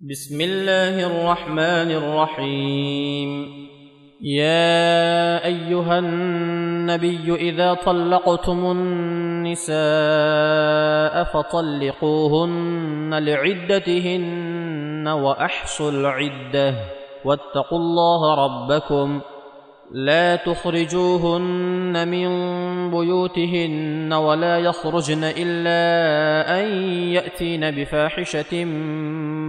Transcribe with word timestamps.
بسم 0.00 0.40
الله 0.40 1.06
الرحمن 1.06 1.90
الرحيم. 1.90 3.48
يا 4.20 5.44
أيها 5.44 5.98
النبي 5.98 7.34
إذا 7.34 7.74
طلقتم 7.74 8.70
النساء 8.70 9.74
فطلقوهن 11.24 13.14
لعدتهن 13.24 15.08
وأحصوا 15.08 15.90
العدة 15.90 16.74
واتقوا 17.24 17.78
الله 17.78 18.44
ربكم. 18.44 19.20
لا 19.92 20.36
تخرجوهن 20.36 22.08
من 22.08 22.28
بيوتهن 22.90 24.12
ولا 24.12 24.58
يخرجن 24.58 25.24
إلا 25.24 25.80
أن 26.60 26.66
يأتين 27.14 27.70
بفاحشة 27.70 28.64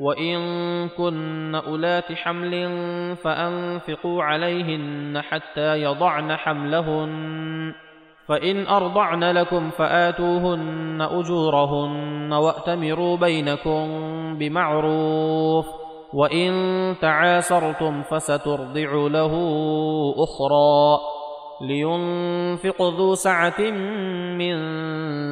وان 0.00 0.40
كن 0.88 1.54
اولات 1.54 2.12
حمل 2.12 2.76
فانفقوا 3.16 4.22
عليهن 4.22 5.20
حتى 5.20 5.82
يضعن 5.82 6.36
حملهن 6.36 7.74
فان 8.28 8.66
ارضعن 8.66 9.24
لكم 9.24 9.70
فاتوهن 9.70 11.08
اجورهن 11.10 12.32
واتمروا 12.32 13.16
بينكم 13.16 13.88
بمعروف 14.38 15.66
وان 16.14 16.52
تعاسرتم 17.00 18.02
فسترضع 18.02 18.92
له 18.92 19.34
أخرى 20.18 21.00
لينفق 21.60 22.82
ذو 22.82 23.14
سعه 23.14 23.60
من 24.38 24.56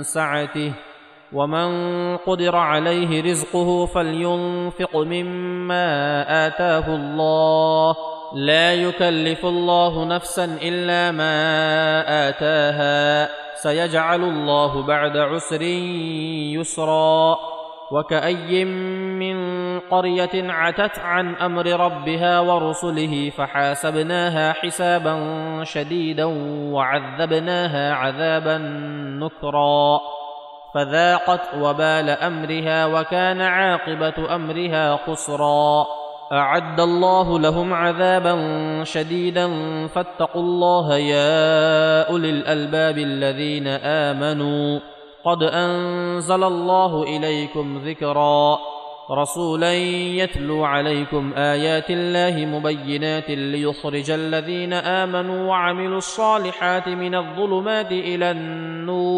سعته 0.03 0.73
ومن 1.33 2.17
قدر 2.17 2.57
عليه 2.57 3.23
رزقه 3.31 3.87
فلينفق 3.87 4.97
مما 4.97 5.87
اتاه 6.47 6.95
الله 6.95 7.97
لا 8.35 8.75
يكلف 8.75 9.47
الله 9.47 10.05
نفسا 10.05 10.45
الا 10.63 11.11
ما 11.11 12.29
اتاها 12.29 13.29
سيجعل 13.55 14.23
الله 14.23 14.83
بعد 14.83 15.17
عسر 15.17 15.63
يسرا 16.53 17.39
وكأي 17.91 18.65
من 18.65 19.39
قرية 19.81 20.31
عتت 20.35 20.99
عن 20.99 21.35
أمر 21.35 21.67
ربها 21.67 22.41
ورسله 22.41 23.31
فحاسبناها 23.31 24.53
حسابا 24.53 25.15
شديدا 25.65 26.25
وعذبناها 26.73 27.95
عذابا 27.95 28.59
نكرا 29.19 30.01
فذاقت 30.75 31.55
وبال 31.55 32.11
أمرها 32.11 32.87
وكان 32.87 33.41
عاقبة 33.41 34.35
أمرها 34.35 34.97
خسرا. 35.07 35.87
أعد 36.33 36.81
الله 36.81 37.39
لهم 37.39 37.75
عذابا 37.75 38.35
شديدا. 38.85 39.49
فاتقوا 39.87 40.43
الله 40.43 40.97
يا 40.97 42.11
أولي 42.11 42.31
الألباب 42.31 42.99
الذين 42.99 43.67
آمنوا. 43.83 44.81
قد 45.25 45.43
أنزل 45.43 46.45
الله 46.45 47.03
إليكم 47.03 47.83
ذكرا. 47.85 48.59
رسولا 49.11 49.73
يتلو 49.73 50.65
عليكم 50.65 51.33
آيات 51.37 51.91
الله 51.91 52.47
مبينات 52.47 53.31
ليخرج 53.31 54.11
الذين 54.11 54.73
آمنوا 54.73 55.49
وعملوا 55.49 55.99
الصالحات 55.99 56.89
من 56.89 57.15
الظلمات 57.15 57.93
إلى 57.93 58.31
النور. 58.31 59.18